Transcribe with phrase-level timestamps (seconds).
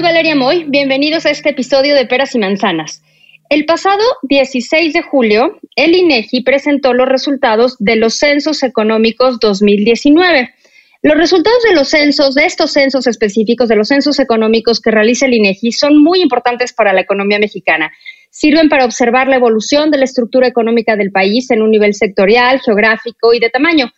[0.00, 0.64] Soy Valeria Moy.
[0.66, 3.02] Bienvenidos a este episodio de Peras y Manzanas.
[3.50, 10.54] El pasado 16 de julio, el INEGI presentó los resultados de los censos económicos 2019.
[11.02, 15.26] Los resultados de los censos, de estos censos específicos, de los censos económicos que realiza
[15.26, 17.92] el INEGI, son muy importantes para la economía mexicana.
[18.30, 22.60] Sirven para observar la evolución de la estructura económica del país en un nivel sectorial,
[22.60, 23.92] geográfico y de tamaño.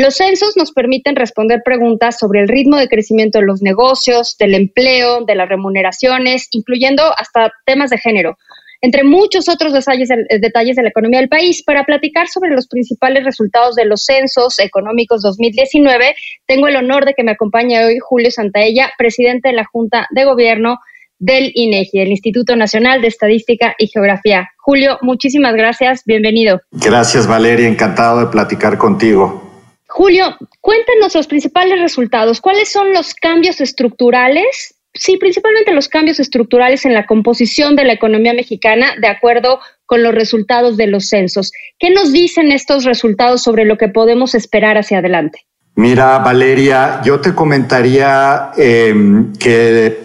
[0.00, 4.54] Los censos nos permiten responder preguntas sobre el ritmo de crecimiento de los negocios, del
[4.54, 8.38] empleo, de las remuneraciones, incluyendo hasta temas de género,
[8.80, 10.08] entre muchos otros detalles,
[10.40, 11.64] detalles de la economía del país.
[11.64, 16.14] Para platicar sobre los principales resultados de los censos económicos 2019,
[16.46, 20.24] tengo el honor de que me acompañe hoy Julio Santaella, presidente de la Junta de
[20.24, 20.78] Gobierno
[21.18, 24.48] del INEGI, el Instituto Nacional de Estadística y Geografía.
[24.58, 26.60] Julio, muchísimas gracias, bienvenido.
[26.70, 29.47] Gracias Valeria, encantado de platicar contigo.
[29.88, 32.40] Julio, cuéntanos los principales resultados.
[32.40, 34.74] ¿Cuáles son los cambios estructurales?
[34.92, 40.02] Sí, principalmente los cambios estructurales en la composición de la economía mexicana de acuerdo con
[40.02, 41.52] los resultados de los censos.
[41.78, 45.46] ¿Qué nos dicen estos resultados sobre lo que podemos esperar hacia adelante?
[45.74, 48.94] Mira, Valeria, yo te comentaría eh,
[49.38, 50.00] que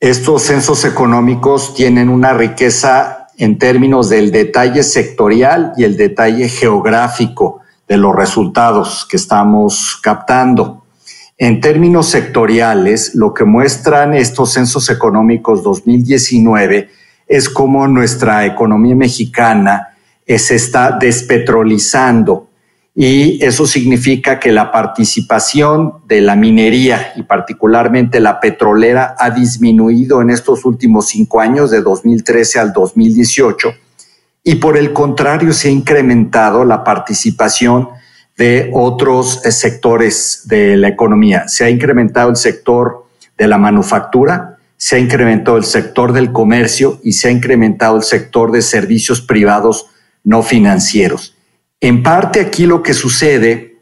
[0.00, 7.59] estos censos económicos tienen una riqueza en términos del detalle sectorial y el detalle geográfico
[7.90, 10.84] de los resultados que estamos captando.
[11.36, 16.88] En términos sectoriales, lo que muestran estos censos económicos 2019
[17.26, 19.88] es cómo nuestra economía mexicana
[20.24, 22.50] se está despetrolizando
[22.94, 30.22] y eso significa que la participación de la minería y particularmente la petrolera ha disminuido
[30.22, 33.74] en estos últimos cinco años, de 2013 al 2018
[34.42, 37.88] y por el contrario se ha incrementado la participación
[38.36, 41.46] de otros eh, sectores de la economía.
[41.48, 43.06] Se ha incrementado el sector
[43.36, 48.02] de la manufactura, se ha incrementado el sector del comercio y se ha incrementado el
[48.02, 49.86] sector de servicios privados
[50.24, 51.36] no financieros.
[51.80, 53.76] En parte aquí lo que sucede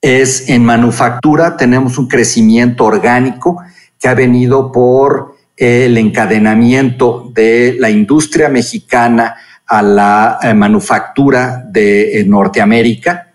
[0.00, 3.62] es en manufactura tenemos un crecimiento orgánico
[4.00, 9.36] que ha venido por el encadenamiento de la industria mexicana
[9.68, 13.32] a la eh, manufactura de eh, Norteamérica.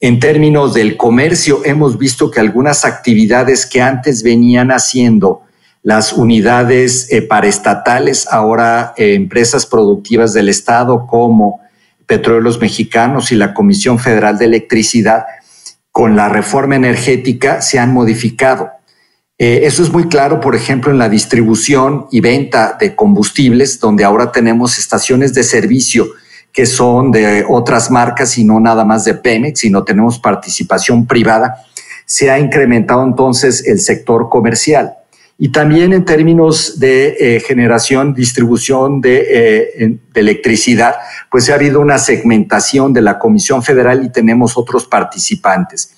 [0.00, 5.42] En términos del comercio, hemos visto que algunas actividades que antes venían haciendo
[5.82, 11.60] las unidades eh, paraestatales, ahora empresas productivas del Estado como
[12.06, 15.24] Petróleos Mexicanos y la Comisión Federal de Electricidad,
[15.90, 18.70] con la reforma energética se han modificado.
[19.36, 24.04] Eh, eso es muy claro, por ejemplo, en la distribución y venta de combustibles, donde
[24.04, 26.06] ahora tenemos estaciones de servicio
[26.52, 31.56] que son de otras marcas y no nada más de Pemex, sino tenemos participación privada.
[32.06, 34.94] Se ha incrementado entonces el sector comercial.
[35.36, 40.94] Y también en términos de eh, generación, distribución de, eh, de, electricidad,
[41.28, 45.90] pues ha habido una segmentación de la Comisión Federal y tenemos otros participantes.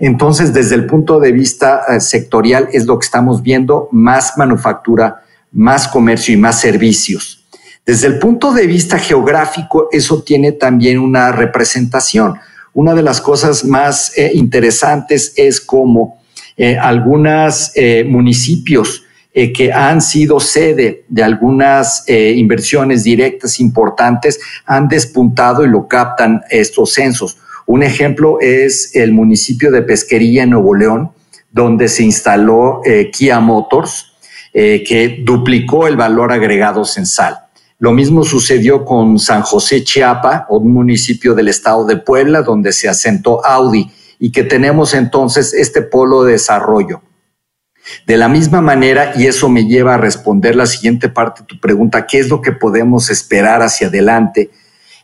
[0.00, 5.22] Entonces, desde el punto de vista eh, sectorial es lo que estamos viendo, más manufactura,
[5.52, 7.44] más comercio y más servicios.
[7.84, 12.38] Desde el punto de vista geográfico, eso tiene también una representación.
[12.72, 16.18] Una de las cosas más eh, interesantes es cómo
[16.56, 17.72] eh, algunos
[18.06, 26.42] municipios que han sido sede de algunas inversiones directas importantes han despuntado y lo captan
[26.50, 27.38] estos censos.
[27.70, 31.12] Un ejemplo es el municipio de Pesquería en Nuevo León,
[31.52, 34.06] donde se instaló eh, Kia Motors,
[34.52, 37.38] eh, que duplicó el valor agregado censal.
[37.78, 42.88] Lo mismo sucedió con San José Chiapa, un municipio del estado de Puebla, donde se
[42.88, 47.02] asentó Audi y que tenemos entonces este polo de desarrollo.
[48.04, 51.60] De la misma manera, y eso me lleva a responder la siguiente parte de tu
[51.60, 54.50] pregunta, ¿qué es lo que podemos esperar hacia adelante?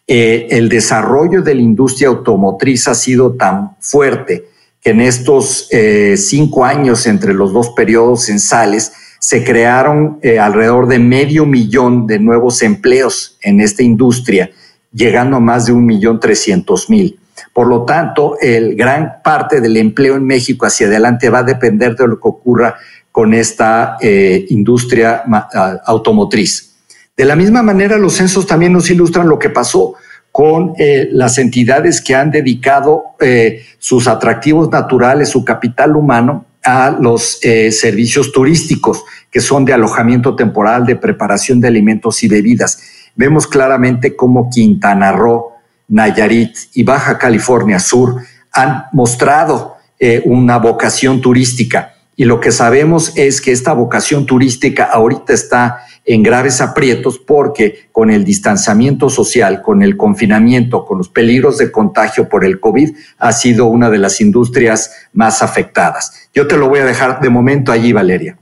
[0.08, 4.44] Eh, el desarrollo de la industria automotriz ha sido tan fuerte
[4.80, 10.86] que en estos eh, cinco años entre los dos periodos censales se crearon eh, alrededor
[10.86, 14.50] de medio millón de nuevos empleos en esta industria,
[14.92, 17.18] llegando a más de un millón trescientos mil.
[17.52, 21.96] Por lo tanto, el gran parte del empleo en México hacia adelante va a depender
[21.96, 22.76] de lo que ocurra
[23.10, 25.24] con esta eh, industria
[25.84, 26.65] automotriz.
[27.16, 29.94] De la misma manera, los censos también nos ilustran lo que pasó
[30.30, 36.90] con eh, las entidades que han dedicado eh, sus atractivos naturales, su capital humano a
[36.90, 37.38] los
[37.70, 42.82] servicios turísticos, que son de alojamiento temporal, de preparación de alimentos y bebidas.
[43.14, 45.52] Vemos claramente cómo Quintana Roo,
[45.86, 48.16] Nayarit y Baja California Sur
[48.50, 49.76] han mostrado
[50.24, 56.22] una vocación turística y lo que sabemos es que esta vocación turística ahorita está en
[56.22, 62.28] graves aprietos porque con el distanciamiento social, con el confinamiento, con los peligros de contagio
[62.28, 66.30] por el COVID, ha sido una de las industrias más afectadas.
[66.32, 68.38] Yo te lo voy a dejar de momento allí, Valeria.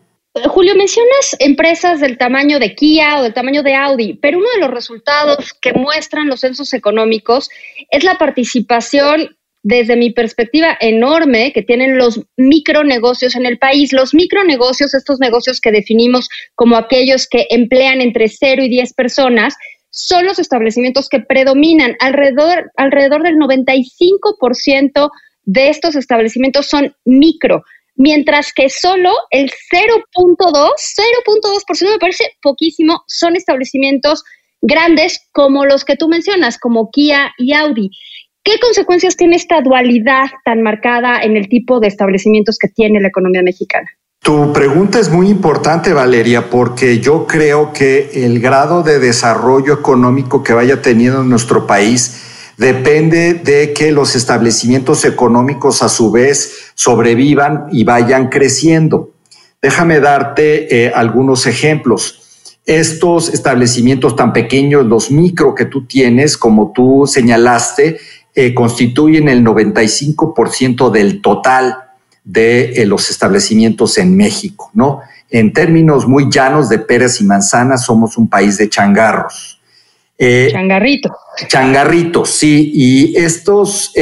[0.49, 4.61] Julio, mencionas empresas del tamaño de Kia o del tamaño de Audi, pero uno de
[4.61, 7.51] los resultados que muestran los censos económicos
[7.89, 13.93] es la participación desde mi perspectiva enorme que tienen los micronegocios en el país.
[13.95, 19.55] Los micronegocios, estos negocios que definimos como aquellos que emplean entre 0 y 10 personas,
[19.91, 21.97] son los establecimientos que predominan.
[22.01, 25.11] Alrededor, alrededor del 95%
[25.45, 27.63] de estos establecimientos son micro,
[27.97, 34.25] mientras que solo el 0.2, 0.2% me parece poquísimo, son establecimientos
[34.61, 37.91] grandes como los que tú mencionas, como Kia y Audi.
[38.45, 43.09] ¿Qué consecuencias tiene esta dualidad tan marcada en el tipo de establecimientos que tiene la
[43.09, 43.89] economía mexicana?
[44.23, 50.43] Tu pregunta es muy importante, Valeria, porque yo creo que el grado de desarrollo económico
[50.43, 52.23] que vaya teniendo nuestro país
[52.59, 59.15] depende de que los establecimientos económicos a su vez sobrevivan y vayan creciendo.
[59.63, 62.21] Déjame darte eh, algunos ejemplos.
[62.67, 67.99] Estos establecimientos tan pequeños, los micro que tú tienes, como tú señalaste,
[68.35, 71.77] eh, constituyen el 95% del total
[72.25, 75.03] de eh, los establecimientos en México, ¿no?
[75.31, 79.61] En términos muy llanos de peras y manzanas, somos un país de changarros.
[80.19, 81.13] Eh, Changarritos.
[81.49, 82.71] Changarritos, sí.
[82.75, 83.93] Y estos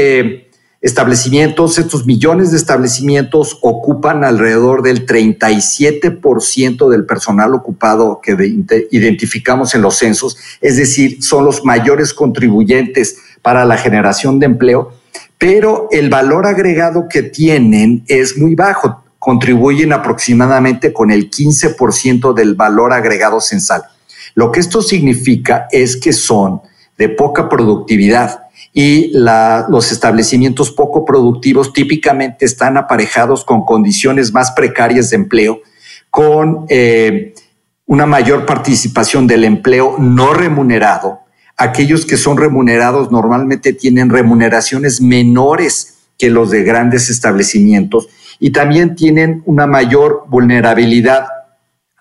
[0.83, 8.33] establecimientos, estos millones de establecimientos ocupan alrededor del 37% del personal ocupado que
[8.91, 14.93] identificamos en los censos, es decir, son los mayores contribuyentes para la generación de empleo,
[15.39, 22.57] pero el valor agregado que tienen es muy bajo, contribuyen aproximadamente con el 15% del
[22.57, 23.85] valor agregado censal.
[24.35, 26.61] Lo que esto significa es que son
[26.99, 28.42] de poca productividad
[28.73, 35.61] y los establecimientos poco productivos típicamente están aparejados con condiciones más precarias de empleo,
[36.11, 37.35] con eh,
[37.87, 41.21] una mayor participación del empleo no remunerado.
[41.57, 48.09] Aquellos que son remunerados normalmente tienen remuneraciones menores que los de grandes establecimientos
[48.39, 51.27] y también tienen una mayor vulnerabilidad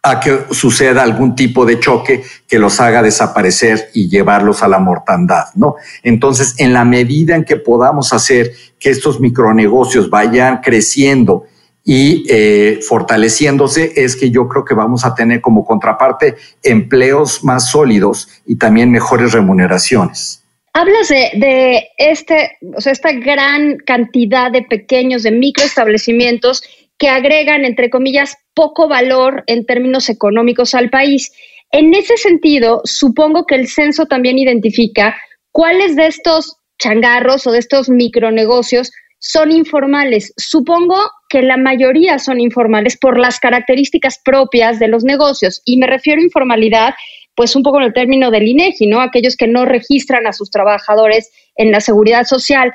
[0.04, 4.80] a que suceda algún tipo de choque que los haga desaparecer y llevarlos a la
[4.80, 5.76] mortandad, ¿no?
[6.02, 11.46] Entonces, en la medida en que podamos hacer que estos micronegocios vayan creciendo
[11.84, 17.70] y eh, fortaleciéndose, es que yo creo que vamos a tener como contraparte empleos más
[17.70, 20.44] sólidos y también mejores remuneraciones.
[20.74, 26.64] Hablas de, este, o sea, esta gran cantidad de pequeños, de microestablecimientos
[27.02, 31.32] que agregan, entre comillas, poco valor en términos económicos al país.
[31.72, 35.18] En ese sentido, supongo que el censo también identifica
[35.52, 40.32] cuáles de estos changarros o de estos micronegocios son informales.
[40.38, 40.96] Supongo
[41.28, 45.64] que la mayoría son informales por las características propias de los negocios.
[45.66, 46.94] Y me refiero a informalidad,
[47.34, 49.02] pues un poco en el término del INEGI, ¿no?
[49.02, 52.72] Aquellos que no registran a sus trabajadores en la seguridad social.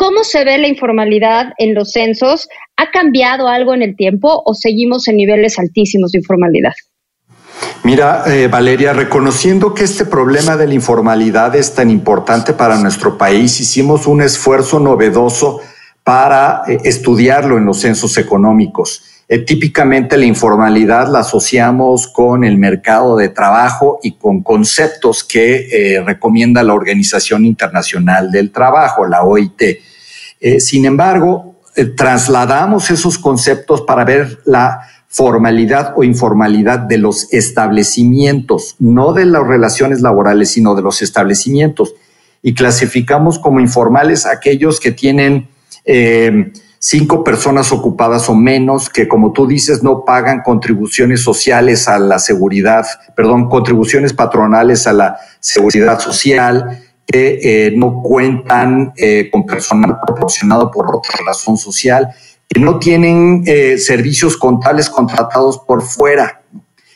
[0.00, 2.48] ¿Cómo se ve la informalidad en los censos?
[2.78, 6.72] ¿Ha cambiado algo en el tiempo o seguimos en niveles altísimos de informalidad?
[7.84, 13.18] Mira, eh, Valeria, reconociendo que este problema de la informalidad es tan importante para nuestro
[13.18, 15.60] país, hicimos un esfuerzo novedoso
[16.02, 19.04] para eh, estudiarlo en los censos económicos.
[19.28, 26.02] Eh, típicamente la informalidad la asociamos con el mercado de trabajo y con conceptos que
[26.06, 29.89] recomienda la Organización Internacional del Trabajo, la OIT.
[30.58, 38.74] Sin embargo, eh, trasladamos esos conceptos para ver la formalidad o informalidad de los establecimientos,
[38.78, 41.94] no de las relaciones laborales, sino de los establecimientos.
[42.42, 45.48] Y clasificamos como informales aquellos que tienen
[45.84, 51.98] eh, cinco personas ocupadas o menos, que como tú dices, no pagan contribuciones sociales a
[51.98, 59.44] la seguridad, perdón, contribuciones patronales a la seguridad social, que eh, no cuentan eh, con
[59.44, 62.08] personal proporcionado por otra razón social,
[62.48, 66.42] que no tienen eh, servicios contables contratados por fuera,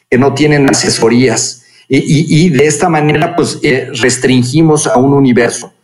[0.09, 1.63] que no tienen asesorías.
[1.87, 3.61] Y, de esta manera, pues
[4.01, 5.75] restringimos a un universo.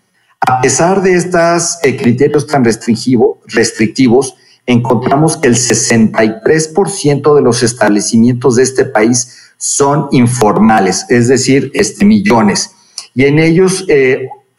[0.40, 4.34] A pesar de estos criterios tan restrictivos,
[4.64, 12.06] encontramos que el 63% de los establecimientos de este país son informales, es decir, este,
[12.06, 12.70] millones.
[13.20, 13.84] Y en ellos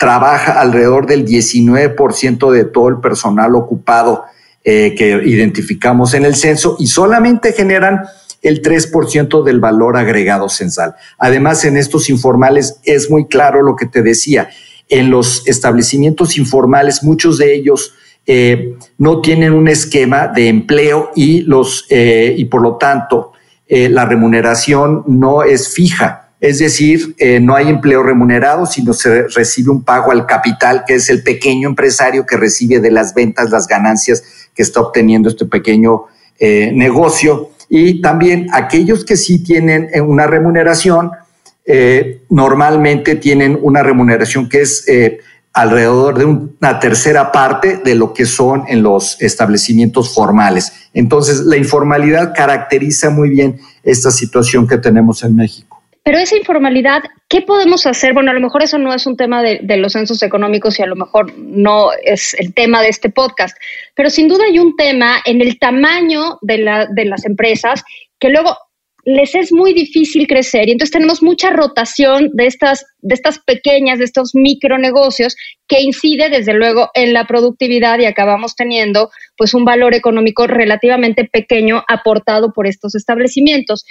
[0.01, 4.24] trabaja alrededor del 19% de todo el personal ocupado
[4.63, 8.01] eh, que identificamos en el censo y solamente generan
[8.44, 10.94] el 3% del valor agregado censal.
[11.18, 14.50] Además, en estos informales es muy claro lo que te decía.
[14.89, 17.94] En los establecimientos informales, muchos de ellos
[18.27, 23.34] eh, no tienen un esquema de empleo y, los, eh, y por lo tanto
[23.68, 26.30] la remuneración no es fija.
[26.41, 31.07] Es decir, no hay empleo remunerado, sino se recibe un pago al capital, que es
[31.12, 34.24] el pequeño empresario que recibe de las ventas las ganancias
[34.55, 36.05] que está obteniendo este pequeño
[36.39, 37.51] eh, negocio.
[37.69, 41.12] Y también aquellos que sí tienen eh, una remuneración,
[41.65, 44.86] eh, normalmente tienen una remuneración que es
[45.53, 50.74] alrededor de una tercera parte de lo que son en los establecimientos formales.
[50.93, 55.71] Entonces, la informalidad caracteriza muy bien esta situación que tenemos en México.
[56.03, 58.13] Pero esa informalidad, ¿qué podemos hacer?
[58.13, 60.88] Bueno, a lo mejor eso no es un tema de, los censos económicos y a
[60.88, 63.55] lo mejor no es el tema de este podcast,
[63.96, 67.84] pero sin duda hay un tema en el tamaño de, las empresas
[68.20, 68.58] que luego
[69.03, 73.98] les es muy difícil crecer y entonces tenemos mucha rotación de estas, de estas pequeñas,
[73.98, 75.36] de estos micronegocios
[75.67, 81.25] que incide desde luego en la productividad y acabamos teniendo pues un valor económico relativamente
[81.25, 83.86] pequeño aportado por estos establecimientos.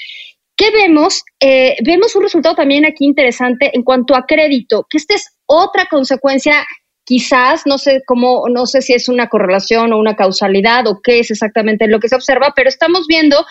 [0.61, 1.23] ¿Qué vemos?
[1.41, 5.87] Eh, vemos un resultado también aquí interesante en cuanto a crédito, que esta es otra
[5.87, 6.67] consecuencia
[7.03, 11.21] quizás, no sé cómo, no sé si es una correlación o una causalidad o qué
[11.21, 13.43] es exactamente lo que se observa, pero estamos viendo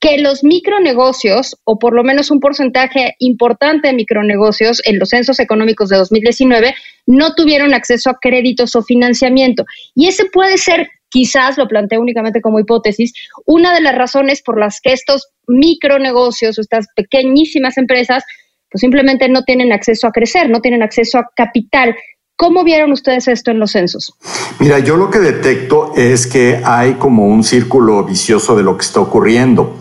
[0.00, 5.40] que los micronegocios, o por lo menos un porcentaje importante de micronegocios en los censos
[5.40, 9.66] económicos de 2019, no tuvieron acceso a créditos o financiamiento.
[9.94, 13.12] Y ese puede ser quizás, lo planteo únicamente como hipótesis,
[13.46, 18.24] una de las razones por las que estos micronegocios o estas pequeñísimas empresas
[18.68, 21.94] pues simplemente no tienen acceso a crecer, no tienen acceso a capital.
[22.34, 24.12] ¿Cómo vieron ustedes esto en los censos?
[24.58, 28.84] Mira, yo lo que detecto es que hay como un círculo vicioso de lo que
[28.84, 29.78] está ocurriendo.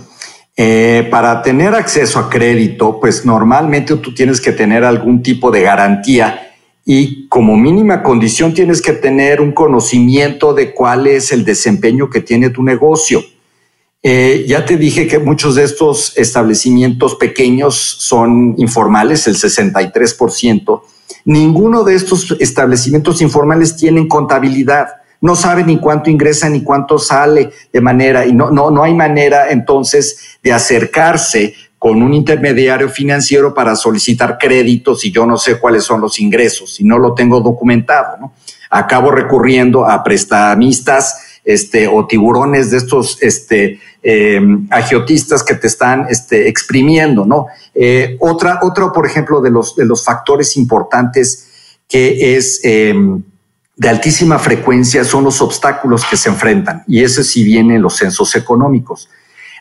[0.55, 5.63] Eh, para tener acceso a crédito, pues normalmente tú tienes que tener algún tipo de
[5.63, 6.52] garantía
[6.85, 12.21] y como mínima condición tienes que tener un conocimiento de cuál es el desempeño que
[12.21, 13.23] tiene tu negocio.
[14.05, 20.81] Eh, ya te dije que muchos de estos establecimientos pequeños son informales, el 63%.
[21.23, 24.87] Ninguno de estos establecimientos informales tienen contabilidad.
[25.21, 28.93] No saben ni cuánto ingresa ni cuánto sale de manera, y no, no, no hay
[28.93, 35.59] manera entonces de acercarse con un intermediario financiero para solicitar créditos y yo no sé
[35.59, 38.33] cuáles son los ingresos y no lo tengo documentado, ¿no?
[38.69, 46.07] Acabo recurriendo a prestamistas este, o tiburones de estos este, em, agiotistas que te están
[46.09, 47.47] este, exprimiendo, ¿no?
[47.75, 51.49] Eh, otra, otro, por ejemplo, de los, de los factores importantes
[51.89, 53.21] que es em,
[53.75, 57.97] de altísima frecuencia son los obstáculos que se enfrentan y ese sí viene en los
[57.97, 59.09] censos económicos.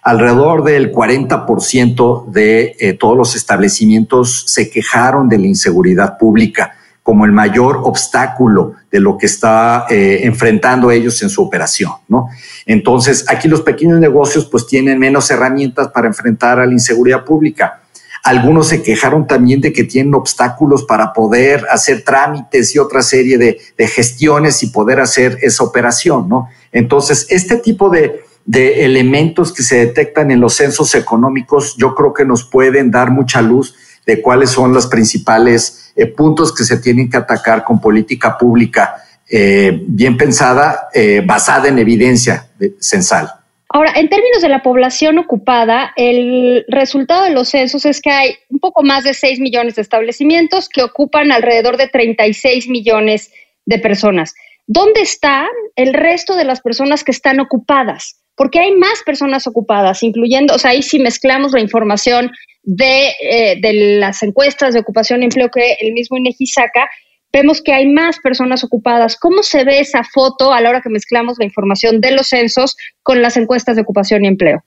[0.03, 7.25] Alrededor del 40% de eh, todos los establecimientos se quejaron de la inseguridad pública como
[7.25, 12.29] el mayor obstáculo de lo que está eh, enfrentando ellos en su operación, ¿no?
[12.67, 17.83] Entonces, aquí los pequeños negocios pues tienen menos herramientas para enfrentar a la inseguridad pública.
[18.25, 23.37] Algunos se quejaron también de que tienen obstáculos para poder hacer trámites y otra serie
[23.37, 26.49] de, de gestiones y poder hacer esa operación, ¿no?
[26.71, 32.13] Entonces, este tipo de, de elementos que se detectan en los censos económicos, yo creo
[32.13, 33.75] que nos pueden dar mucha luz
[34.07, 38.97] de cuáles son los principales eh, puntos que se tienen que atacar con política pública
[39.29, 43.31] eh, bien pensada, eh, basada en evidencia censal.
[43.69, 48.35] Ahora, en términos de la población ocupada, el resultado de los censos es que hay
[48.51, 53.33] un poco más de 6 millones de establecimientos que ocupan alrededor de 36 millones
[53.65, 54.35] de personas.
[54.67, 58.22] ¿Dónde está el resto de las personas que están ocupadas?
[58.37, 62.31] Porque hay más personas ocupadas, incluyendo, o sea, ahí si mezclamos la información
[62.63, 63.61] de, eh,
[63.99, 66.89] las encuestas de ocupación y empleo que el mismo INEGI saca,
[67.33, 69.17] vemos que hay más personas ocupadas.
[69.17, 72.77] ¿Cómo se ve esa foto a la hora que mezclamos la información de los censos
[73.03, 74.63] con las encuestas de ocupación y empleo?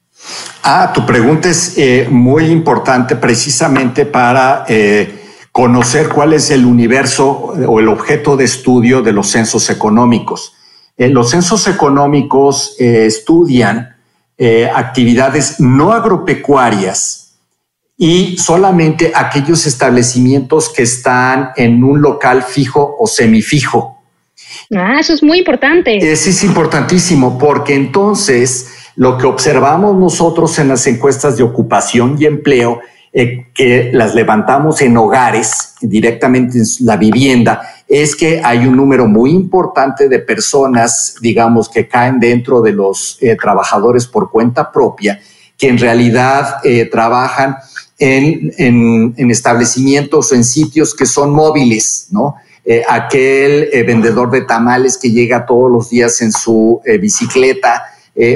[0.64, 5.08] Ah, tu pregunta es eh, muy importante precisamente para eh,
[5.52, 10.54] conocer cuál es el universo o el objeto de estudio de los censos económicos.
[10.98, 13.96] Eh, los censos económicos eh, estudian
[14.38, 17.38] eh, actividades no agropecuarias
[17.98, 24.02] y solamente aquellos establecimientos que están en un local fijo o semifijo.
[24.74, 25.98] Ah, eso es muy importante.
[25.98, 32.26] Eso es importantísimo porque entonces lo que observamos nosotros en las encuestas de ocupación y
[32.26, 32.80] empleo
[33.18, 39.08] eh, que las levantamos en hogares, directamente en la vivienda, es que hay un número
[39.08, 45.22] muy importante de personas, digamos, que caen dentro de los eh, trabajadores por cuenta propia,
[45.58, 47.56] que en realidad eh, trabajan
[47.98, 52.36] en, en, establecimientos o en sitios que son móviles, ¿no?
[52.90, 57.84] aquel vendedor de tamales que llega todos los días en su bicicleta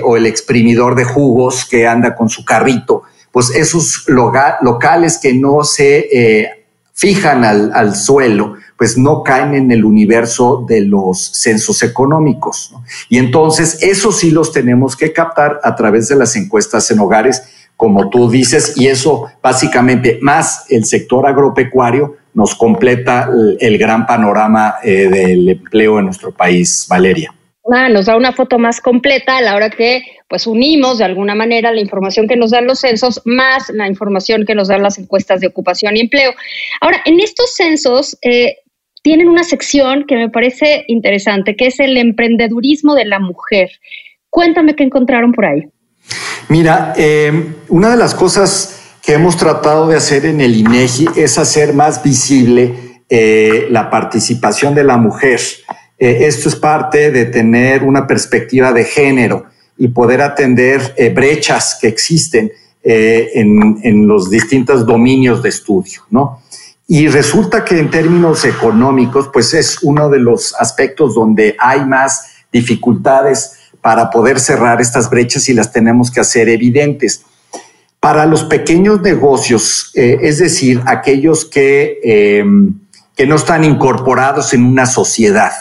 [0.04, 5.64] o el exprimidor de jugos que anda con su carrito pues esos locales que no
[5.64, 12.74] se eh, fijan al, suelo, pues no caen en el universo de los censos económicos.
[13.08, 17.44] Y entonces, esos sí los tenemos que captar a través de las encuestas en hogares,
[17.78, 24.76] como tú dices, y eso básicamente más el sector agropecuario nos completa el, gran panorama
[24.84, 27.34] eh, del empleo en nuestro país, Valeria.
[27.72, 31.36] Ah, nos da una foto más completa a la hora que pues unimos de alguna
[31.36, 34.98] manera la información que nos dan los censos más la información que nos dan las
[34.98, 36.34] encuestas de ocupación y empleo.
[36.82, 38.58] Ahora, en estos censos eh,
[39.04, 43.70] tienen una sección que me parece interesante, que es el emprendedurismo de la mujer.
[44.30, 45.68] Cuéntame qué encontraron por ahí.
[46.48, 47.32] Mira, eh,
[47.70, 52.04] una de las cosas que hemos tratado de hacer en el INEGI es hacer más
[52.04, 55.40] visible eh, la participación de la mujer
[56.00, 59.46] eh, esto es parte de tener una perspectiva de género
[59.78, 62.52] y poder atender eh, brechas que existen
[62.82, 66.42] eh, en, los distintos dominios de estudio, ¿no?
[66.88, 72.28] Y resulta que en términos económicos, pues es uno de los aspectos donde hay más
[72.52, 77.24] dificultades para poder cerrar estas brechas y las tenemos que hacer evidentes.
[78.00, 82.44] Para los pequeños negocios, es decir, aquellos que,
[83.16, 85.52] que no están incorporados en una sociedad,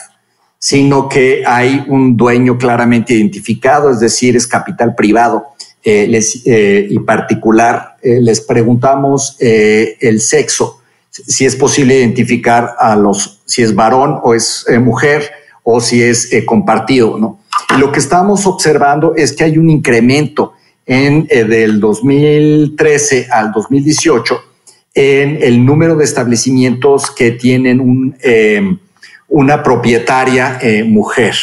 [0.59, 5.44] sino que hay un dueño claramente identificado, es decir, es capital privado
[5.85, 7.97] eh, eh, y particular.
[8.03, 14.35] Eh, les preguntamos el sexo, si es posible identificar a los, si es varón o
[14.35, 15.31] es mujer
[15.62, 17.40] o si es compartido, ¿no?
[17.79, 20.55] Lo que estamos observando es que hay un incremento
[20.87, 24.40] en, del 2013 al 2018
[24.94, 28.16] en el número de establecimientos que tienen un
[29.29, 31.35] una propietaria eh, mujer.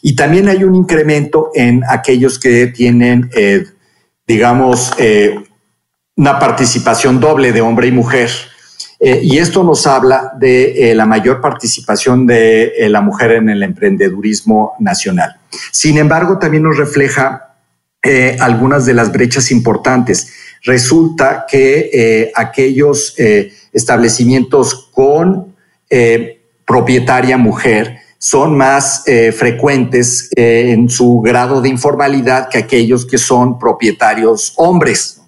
[0.00, 3.64] Y también hay un incremento en aquellos que tienen, eh,
[4.26, 5.38] digamos, eh,
[6.16, 8.30] una participación doble de hombre y mujer.
[9.04, 15.40] y esto nos habla de la mayor participación de la mujer en el emprendedurismo nacional.
[15.72, 17.56] Sin embargo, también nos refleja
[18.38, 20.32] algunas de las brechas importantes.
[20.62, 23.16] Resulta que aquellos
[23.72, 25.52] establecimientos con
[26.66, 33.18] propietaria mujer son más eh, frecuentes eh, en su grado de informalidad que aquellos que
[33.18, 35.20] son propietarios hombres.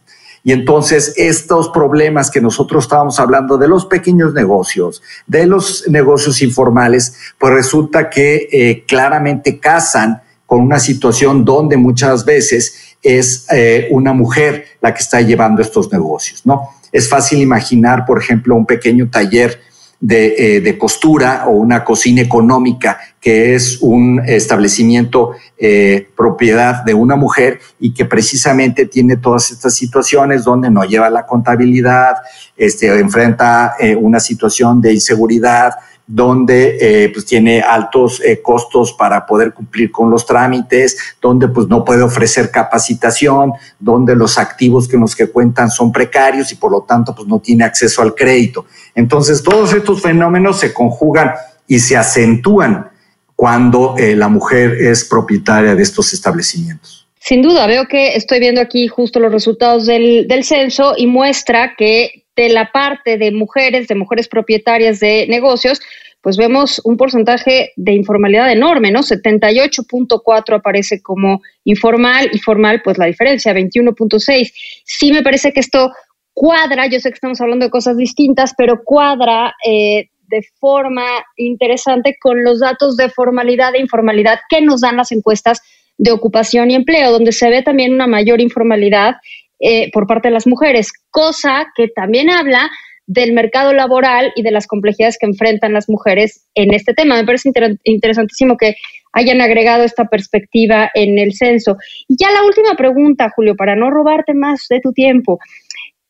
[0.45, 6.41] Y entonces estos problemas que nosotros estábamos hablando de los pequeños negocios, de los negocios
[6.41, 13.47] informales, pues resulta que eh, claramente casan con una situación donde muchas veces es
[13.91, 16.71] una mujer la que está llevando estos negocios, ¿no?
[16.91, 19.61] Es fácil imaginar, por ejemplo, un pequeño taller
[20.01, 27.17] eh, de, costura o una cocina económica, que es un establecimiento eh, propiedad de una
[27.17, 32.17] mujer y que precisamente tiene todas estas situaciones donde no lleva la contabilidad,
[32.55, 35.73] este, enfrenta eh, una situación de inseguridad,
[36.07, 41.83] donde eh, pues tiene altos costos para poder cumplir con los trámites, donde pues no
[41.83, 46.83] puede ofrecer capacitación, donde los activos que los que cuentan son precarios y por lo
[46.83, 48.67] tanto pues no tiene acceso al crédito.
[48.95, 51.33] Entonces todos estos fenómenos se conjugan
[51.67, 52.91] y se acentúan
[53.37, 57.05] cuando eh, la mujer es propietaria de estos establecimientos.
[57.19, 62.25] Sin duda, veo que estoy viendo aquí justo los resultados del, censo y muestra que
[62.37, 65.81] de la parte de mujeres, de mujeres propietarias de negocios,
[66.21, 69.01] pues vemos un porcentaje de informalidad enorme, ¿no?
[69.01, 74.53] 78.4 aparece como informal y formal, pues la diferencia, 21.6.
[74.85, 75.93] Sí me parece que esto
[76.35, 81.07] cuadra, yo sé que estamos hablando de cosas distintas, pero cuadra eh, de forma
[81.37, 85.61] interesante con los datos de formalidad e informalidad que nos dan las encuestas
[85.99, 89.15] de ocupación y empleo, donde se ve también una mayor informalidad
[89.61, 92.71] eh, por parte de las mujeres, cosa que también habla
[93.07, 97.17] del mercado laboral y de las complejidades que enfrentan las mujeres en este tema.
[97.17, 97.51] Me parece
[97.85, 98.77] interesantísimo que
[99.13, 101.77] hayan agregado esta perspectiva en el censo.
[102.09, 105.39] Y ya la última pregunta, Julio, para no robarte más de tu tiempo.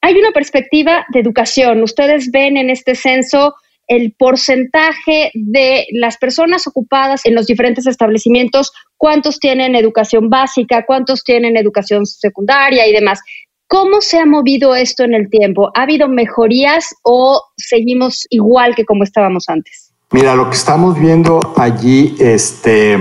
[0.01, 1.83] Hay una perspectiva de educación.
[1.83, 3.55] Ustedes ven en este censo
[3.87, 11.25] el porcentaje de las personas ocupadas en los diferentes establecimientos, cuántos tienen educación básica, cuántos
[11.25, 13.21] tienen educación secundaria y demás.
[13.67, 15.71] ¿Cómo se ha movido esto en el tiempo?
[15.75, 19.93] ¿Ha habido mejorías o seguimos igual que como estábamos antes?
[20.13, 22.97] Mira, lo que estamos viendo allí, este,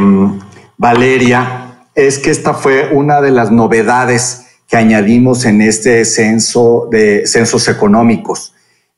[0.78, 7.28] Valeria, es que esta fue una de las novedades que añadimos en este censo de
[7.28, 8.53] censos económicos.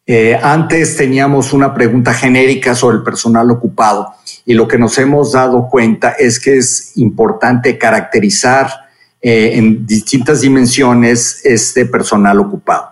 [0.07, 4.13] Eh, antes teníamos una pregunta genérica sobre el personal ocupado
[4.45, 8.69] y lo que nos hemos dado cuenta es que es importante caracterizar
[9.19, 12.91] eh, en distintas dimensiones este personal ocupado.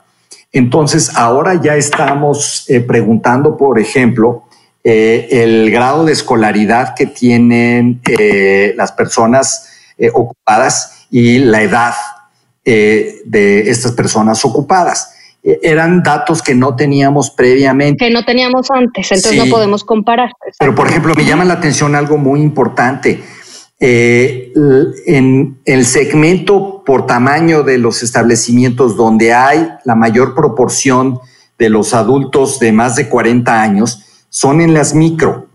[0.51, 4.45] Entonces, ahora ya estamos eh, preguntando, por ejemplo,
[4.83, 8.01] el grado de escolaridad que tienen
[8.75, 9.69] las personas
[10.11, 11.93] ocupadas y la edad
[12.65, 18.05] de estas personas ocupadas eran datos que no teníamos previamente.
[18.05, 20.31] Que no teníamos antes, entonces no podemos comparar.
[20.57, 23.21] Pero, por ejemplo, me llama la atención algo muy importante.
[23.79, 24.53] Eh,
[25.05, 31.19] en el segmento por tamaño de los establecimientos donde hay la mayor proporción
[31.59, 35.47] de los adultos de más de 40 años, son en las micro,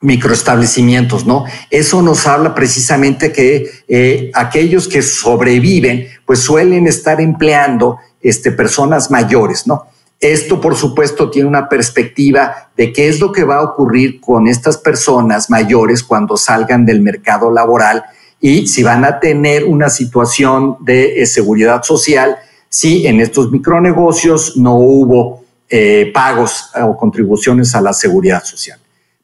[0.00, 1.44] microestablecimientos, ¿no?
[1.70, 9.10] Eso nos habla precisamente que eh, aquellos que sobreviven, pues suelen estar empleando este, personas
[9.10, 9.86] mayores, ¿no?
[10.20, 14.46] Esto, por supuesto, tiene una perspectiva de qué es lo que va a ocurrir con
[14.46, 18.04] estas personas mayores cuando salgan del mercado laboral
[18.40, 22.36] y si van a tener una situación de eh, seguridad social
[22.68, 28.78] si en estos micronegocios no hubo eh, pagos o contribuciones a la seguridad social.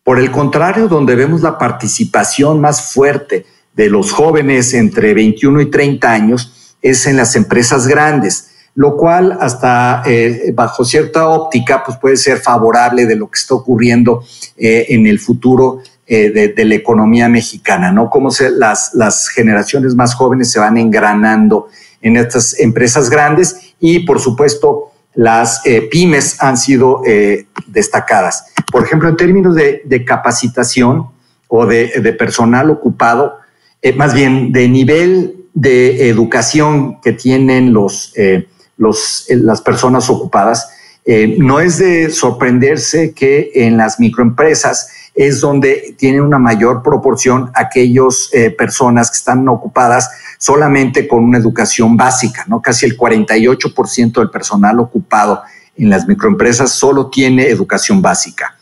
[0.04, 5.70] Por el contrario, donde vemos la participación más fuerte de los jóvenes entre 21 y
[5.70, 8.47] 30 años es en las empresas grandes
[8.78, 13.54] lo cual hasta eh, bajo cierta óptica pues puede ser favorable de lo que está
[13.56, 14.22] ocurriendo
[14.56, 18.08] eh, en el futuro eh, de, la economía mexicana, ¿no?
[18.08, 21.66] Cómo se, las, las generaciones más jóvenes se van engranando
[22.00, 27.02] en estas empresas grandes y por supuesto las pymes han sido
[27.66, 28.44] destacadas.
[28.70, 31.08] Por ejemplo, en términos de, capacitación
[31.48, 33.38] o de personal ocupado,
[33.96, 38.14] más bien de nivel de educación que tienen los
[38.78, 40.70] eh, las personas ocupadas.
[41.04, 47.50] Eh, no es de sorprenderse que en las microempresas es donde tienen una mayor proporción
[47.54, 52.62] aquellas eh, personas que están ocupadas solamente con una educación básica, ¿no?
[52.62, 55.42] Casi el 48% del personal ocupado
[55.76, 58.56] en las microempresas solo tiene educación básica.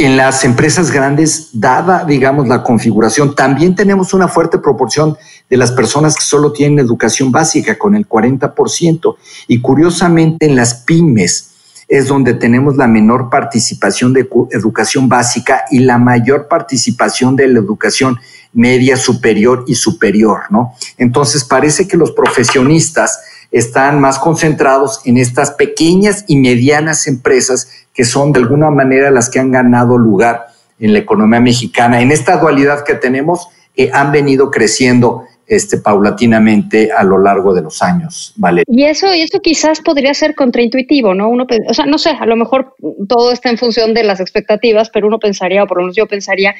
[0.00, 5.14] En las empresas grandes, dada, digamos, la configuración, también tenemos una fuerte proporción
[5.50, 9.16] de las personas que solo tienen educación básica, con el 40%.
[9.48, 11.48] Y curiosamente, en las pymes
[11.88, 17.58] es donde tenemos la menor participación de educación básica y la mayor participación de la
[17.58, 18.16] educación
[18.52, 20.74] media, superior y superior, ¿no?
[20.98, 28.04] Entonces, parece que los profesionistas están más concentrados en estas pequeñas y medianas empresas que
[28.04, 30.46] son de alguna manera las que han ganado lugar
[30.78, 32.00] en la economía mexicana.
[32.00, 37.60] En esta dualidad que tenemos, eh, han venido creciendo este, paulatinamente a lo largo de
[37.60, 38.62] los años, ¿vale?
[38.68, 41.28] Y eso, y eso quizás podría ser contraintuitivo, ¿no?
[41.28, 42.76] Uno, o sea, no sé, a lo mejor
[43.08, 46.06] todo está en función de las expectativas, pero uno pensaría, o por lo menos yo
[46.06, 46.54] pensaría,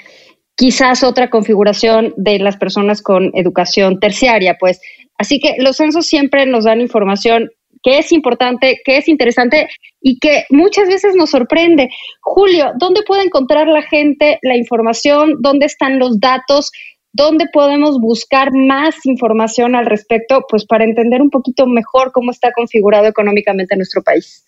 [0.57, 4.81] quizás otra configuración de las personas con educación terciaria, pues.
[5.18, 7.48] Así que los censos siempre nos dan información
[7.85, 9.68] que es importante, que es interesante
[10.00, 11.90] y que muchas veces nos sorprende.
[12.22, 15.37] Julio, ¿dónde puede encontrar la gente la información?
[15.38, 16.72] ¿Dónde están los datos?
[17.12, 20.44] ¿Dónde podemos buscar más información al respecto?
[20.48, 24.44] Pues para entender un poquito mejor cómo está configurado económicamente nuestro país.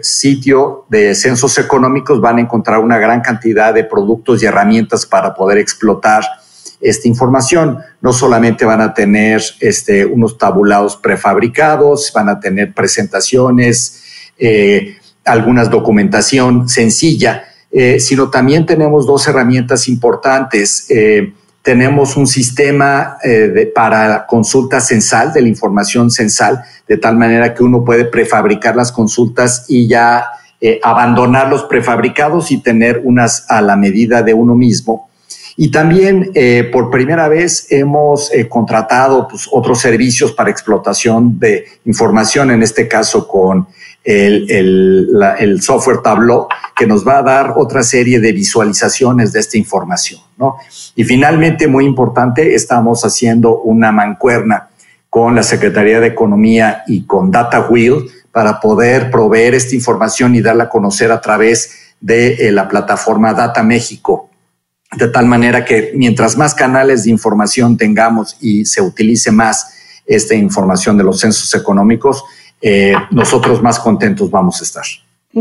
[0.01, 5.33] sitio de censos económicos van a encontrar una gran cantidad de productos y herramientas para
[5.33, 6.23] poder explotar
[6.79, 7.79] esta información.
[8.01, 14.01] No solamente van a tener este, unos tabulados prefabricados, van a tener presentaciones,
[15.25, 20.87] algunas documentación sencilla, eh, sino también tenemos dos herramientas importantes.
[21.65, 27.63] Tenemos un sistema eh, para consulta censal, de la información censal, de tal manera que
[27.63, 30.27] uno puede prefabricar las consultas y ya
[30.61, 35.09] eh, abandonar los prefabricados y tener unas a la medida de uno mismo.
[35.57, 41.65] Y también eh, por primera vez hemos eh, contratado pues, otros servicios para explotación de
[41.85, 43.67] información, en este caso con
[44.05, 50.21] el, software Tableau, que nos va a dar otra serie de visualizaciones de esta información.
[50.37, 50.57] ¿no?
[50.95, 54.69] Y finalmente, muy importante, estamos haciendo una mancuerna
[55.09, 60.41] con la Secretaría de Economía y con Data Wheel para poder proveer esta información y
[60.41, 64.29] darla a conocer a través de eh, la plataforma Data México.
[64.91, 69.73] De tal manera que mientras más canales de información tengamos y se utilice más
[70.05, 72.23] esta información de los censos económicos,
[72.61, 74.83] eh, nosotros más contentos vamos a estar.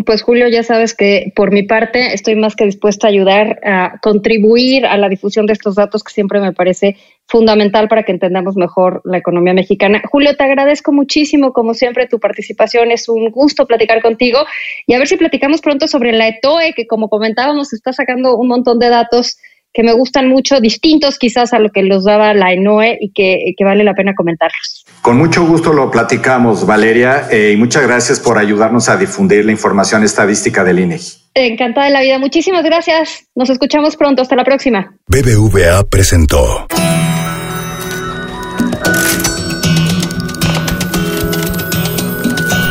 [0.03, 4.01] Pues Julio, ya sabes que por mi parte estoy más que dispuesta a ayudar a
[4.03, 6.97] contribuir a la difusión de estos datos que siempre me parece
[7.27, 10.03] fundamental para que entendamos mejor la economía mexicana.
[10.11, 12.91] Julio, te agradezco muchísimo, como siempre, tu participación.
[12.91, 14.41] Es un gusto platicar contigo
[14.89, 18.49] y a ver si platicamos pronto sobre la ETOE, que como comentábamos está sacando un
[18.49, 19.39] montón de datos
[19.75, 23.65] que me gustan mucho, distintos quizás a lo que los daba la ENOE y que,
[23.65, 24.87] vale la pena comentarlos.
[25.03, 29.51] Con mucho gusto lo platicamos, Valeria, eh, y muchas gracias por ayudarnos a difundir la
[29.51, 31.25] información estadística del INEGI.
[31.35, 32.19] Encantada de la vida.
[32.21, 33.25] Muchísimas gracias.
[33.35, 34.23] Nos escuchamos pronto.
[34.23, 34.95] Hasta la próxima.
[35.09, 36.69] BBVA presentó.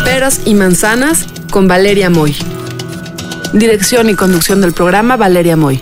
[0.05, 2.33] Peras y manzanas con Valeria Moy.
[3.51, 5.81] Dirección y conducción del programa Valeria Moy.